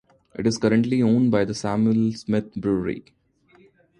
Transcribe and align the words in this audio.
It 0.33 0.47
is 0.47 0.57
currently 0.57 1.03
owned 1.03 1.29
by 1.29 1.45
the 1.45 1.53
Samuel 1.53 2.11
Smith 2.13 2.55
Brewery. 2.55 3.13